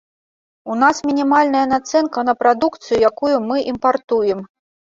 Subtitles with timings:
[0.75, 4.39] У нас мінімальная нацэнка на прадукцыю, якую мы імпартуем.